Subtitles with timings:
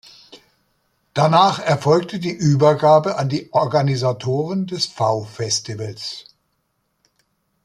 [1.13, 6.25] Danach erfolgte die Übergabe an die Organisatoren des V-Festivals.